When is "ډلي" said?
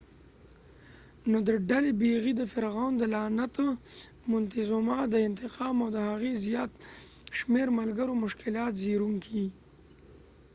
1.69-1.91